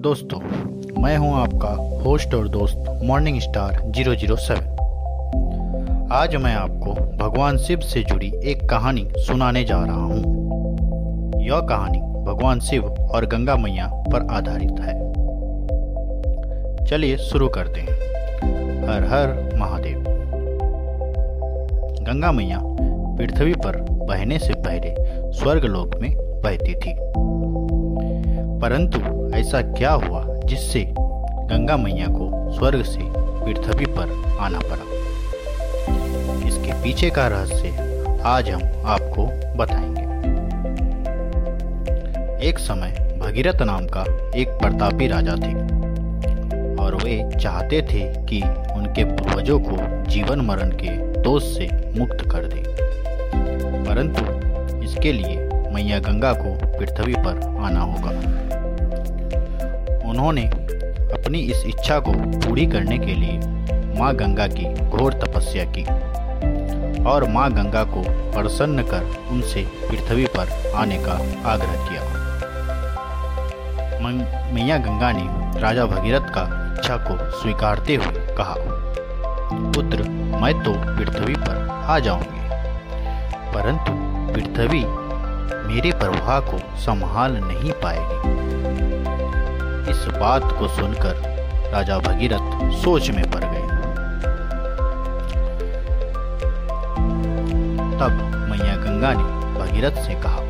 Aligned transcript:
दोस्तों, 0.00 0.38
मैं 1.02 1.16
हूँ 1.16 1.34
आपका 1.34 1.68
होस्ट 2.02 2.34
और 2.34 2.48
दोस्त 2.48 3.00
मॉर्निंग 3.04 3.40
स्टार 3.40 3.72
007 3.90 4.58
आज 6.12 6.36
मैं 6.36 6.54
आपको 6.54 6.94
भगवान 7.16 7.56
शिव 7.56 7.80
से 7.80 8.02
जुड़ी 8.02 8.32
एक 8.44 8.70
कहानी 8.70 9.08
सुनाने 9.16 9.64
जा 9.64 9.84
रहा 9.84 10.04
हूँ। 10.04 10.16
यह 11.42 11.60
कहानी 11.60 11.98
भगवान 11.98 12.60
शिव 12.60 12.84
और 12.84 13.26
गंगा 13.26 13.56
मैया 13.56 13.86
पर 13.86 14.26
आधारित 14.30 14.80
है। 14.80 15.12
चलिए 16.86 17.16
शुरू 17.16 17.48
करते 17.48 17.80
हैं। 17.80 17.92
हर 18.88 19.04
हर 19.04 19.56
महादेव। 19.56 20.04
गंगा 22.02 22.32
मैया 22.32 22.60
पृथ्वी 23.18 23.54
पर 23.54 23.76
बहने 23.90 24.38
से 24.38 24.54
पहले 24.54 24.94
स्वर्गलोक 25.32 25.96
में 25.96 26.16
बहती 26.16 26.74
थी। 26.74 26.96
परंतु 28.54 29.23
ऐसा 29.34 29.60
क्या 29.62 29.92
हुआ 29.92 30.24
जिससे 30.44 30.94
गंगा 31.48 31.76
मैया 31.76 32.06
को 32.06 32.52
स्वर्ग 32.52 32.82
से 32.82 33.00
पृथ्वी 33.02 33.86
पर 33.86 34.36
आना 34.40 34.58
पड़ा? 34.58 34.84
इसके 36.48 36.72
पीछे 36.72 37.10
का 37.10 37.26
रहस्य 37.26 38.20
आज 38.24 38.50
हम 38.50 38.62
आपको 38.86 39.26
बताएँगे। 39.56 40.04
एक 42.48 42.58
समय 42.58 43.18
भगीरथ 43.22 43.62
नाम 43.62 43.86
का 43.86 44.04
एक 44.36 44.48
प्रतापी 44.48 45.06
राजा 45.06 45.34
थे 45.34 45.54
और 46.82 46.94
वे 47.04 47.38
चाहते 47.40 47.82
थे 47.82 48.24
कि 48.24 48.42
उनके 48.76 49.04
पूर्वजों 49.04 49.60
को 49.60 49.76
जीवन 50.10 50.40
मरण 50.40 50.70
के 50.70 51.20
दोष 51.20 51.42
से 51.42 51.92
मुक्त 51.98 52.30
कर 52.30 52.44
दे। 52.44 52.62
परंतु 53.84 54.24
इसके 54.82 55.12
लिए 55.12 55.36
मैया 55.70 55.98
गंगा 55.98 56.32
को 56.32 56.78
पृथ्वी 56.78 57.14
पर 57.14 57.58
आना 57.60 57.80
होगा। 57.80 58.10
उन्होंने 60.08 60.42
अपनी 61.14 61.38
इस 61.38 61.64
इच्छा 61.66 61.98
को 61.98 62.12
पूरी 62.40 62.66
करने 62.66 62.98
के 62.98 63.14
लिए 63.14 63.38
माँ 63.98 64.14
गंगा 64.14 64.46
की 64.46 64.64
घोर 64.88 65.12
तपस्या 65.12 65.64
की 65.64 65.84
और 67.04 67.24
माँ 67.28 67.50
गंगा 67.52 67.84
को 67.84 68.02
प्रसन्न 68.32 68.82
कर 68.82 69.16
उनसे 69.30 69.64
पृथ्वी 69.90 70.26
पर 70.26 70.72
आने 70.74 70.98
का 70.98 71.12
आग्रह 71.50 71.88
किया। 71.88 72.02
मैया 74.54 74.76
गंगा 74.78 75.12
ने 75.12 75.60
राजा 75.60 75.86
भगीरथ 75.86 76.28
का 76.28 76.42
इच्छा 76.78 76.96
को 76.96 77.40
स्वीकारते 77.40 77.94
हुए 77.94 78.34
कहा, 78.36 78.54
पुत्र, 79.70 80.02
मैं 80.42 80.54
तो 80.62 80.72
पृथ्वी 80.72 81.34
पर 81.34 81.68
आ 81.68 81.98
जाऊँगी। 81.98 82.44
परंतु 83.54 83.92
पृथ्वी 84.34 84.84
मेरे 85.66 85.92
प्रवाह 85.92 86.40
को 86.40 86.58
संभाल 86.78 87.32
नहीं 87.32 87.72
पाएगी। 87.72 88.83
इस 89.88 90.06
बात 90.20 90.42
को 90.58 90.68
सुनकर 90.68 91.34
राजा 91.72 91.98
भगीरथ 91.98 92.72
सोच 92.72 93.10
में 93.10 93.30
पड़ 93.30 93.44
गए। 93.44 93.64
तब 97.98 98.10
मैया 98.50 98.76
गंगा 98.76 99.12
ने 99.12 99.44
भगीरथ 99.58 99.92
से 99.92 100.14
कहा, 100.14 100.40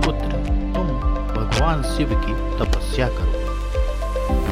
पुत्र, 0.00 0.30
तुम 0.74 0.88
भगवान 1.36 1.82
शिव 1.82 2.22
की 2.24 2.64
तपस्या 2.64 3.08
करो। 3.08 3.44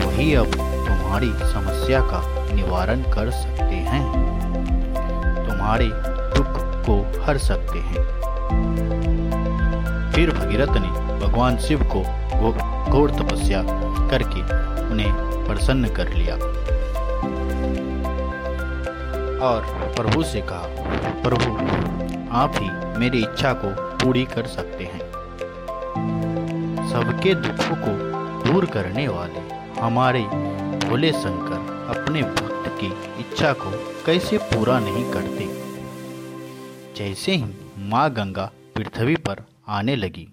वही 0.07 0.35
अब 0.35 0.47
तुम्हारी 0.87 1.33
समस्या 1.33 2.01
का 2.01 2.23
निवारण 2.55 3.01
कर 3.01 3.31
सकते 3.31 3.75
हैं। 3.75 4.13
तुम्हारे 5.49 5.91
दुख 6.37 6.47
को 6.87 7.23
हर 7.25 7.39
सकते 7.39 7.79
हैं। 7.79 8.23
फिर 10.13 10.31
भगीरथ 10.31 10.69
ने 10.69 10.89
भगवान 11.27 11.57
शिव 11.57 11.83
को 11.83 12.22
घोर 12.51 13.11
तपस्या 13.11 13.63
करके 14.11 14.41
उन्हें 14.91 15.13
प्रसन्न 15.47 15.95
कर 15.95 16.13
लिया। 16.13 16.35
और 19.47 19.63
प्रभु 19.97 20.23
से 20.23 20.41
कहा, 20.41 20.67
प्रभु, 21.23 21.57
आप 22.33 22.53
ही 22.57 22.99
मेरी 22.99 23.19
इच्छा 23.19 23.53
को 23.53 23.99
पूरी 23.99 24.25
कर 24.25 24.47
सकते 24.47 24.85
हैं। 24.85 25.13
सबके 26.89 27.35
दुखों 27.35 27.77
को 27.77 28.13
दूर 28.45 28.67
करने 28.67 29.09
वाले 29.09 29.41
हमारे 29.81 30.21
भोले 30.89 31.13
शंकर 31.13 31.73
अपने 31.97 32.23
भक्त 32.23 32.79
की 32.81 32.87
इच्छा 33.21 33.53
को 33.53 33.71
कैसे 34.07 34.39
पूरा 34.39 34.79
नहीं 34.79 35.13
करते? 35.13 35.63
जैसे 36.97 37.33
ही 37.33 37.45
माँ 37.79 38.11
गंगा 38.11 38.53
पृथ्वी 38.77 39.17
पर 39.17 39.37
आने 39.69 39.97
लगी 39.97 40.29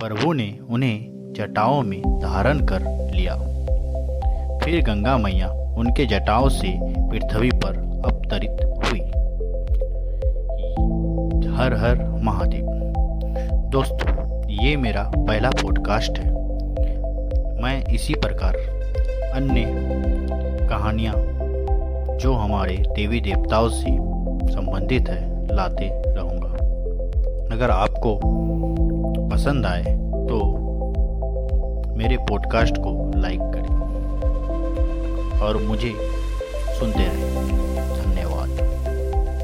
प्रभु 0.00 0.32
ने 0.32 0.58
उन्हें 0.70 1.32
जटाओं 1.36 1.82
में 1.82 2.00
धारण 2.00 2.58
कर 2.58 2.80
लिया। 3.14 3.36
फिर 4.58 4.82
गंगा 4.82 5.18
मैया 5.18 5.48
उनके 5.48 6.06
जटाओं 6.06 6.48
से 6.48 6.78
पृथ्वी 6.82 7.50
पर 7.50 7.76
अवतरित 8.06 8.56
हुई। 8.76 9.00
हर 11.50 11.74
हर 11.74 12.04
महादेव। 12.22 12.66
दोस्तों, 13.70 14.42
ये 14.50 14.76
मेरा 14.76 15.10
पहला 15.16 15.50
पॉडकास्ट 15.50 16.18
है। 16.18 16.30
मैं 17.62 17.84
इसी 17.84 18.14
प्रकार 18.14 18.56
अन्य 19.34 19.64
कहानियाँ 20.68 21.14
जो 22.18 22.34
हमारे 22.34 22.76
देवी 22.76 23.20
देवताओं 23.20 23.68
से 23.68 23.90
संबंधित 24.52 25.08
है, 25.08 25.54
लाते 25.54 25.90
रहूँगा। 26.06 26.54
अगर 27.54 27.70
आपको 27.70 28.20
पसंद 29.34 29.66
आए 29.66 29.82
तो 30.28 30.36
मेरे 31.96 32.16
पॉडकास्ट 32.16 32.74
को 32.78 32.90
लाइक 33.20 33.40
करें 33.54 35.40
और 35.40 35.56
मुझे 35.62 35.92
सुनते 36.78 36.98
रहें। 36.98 37.73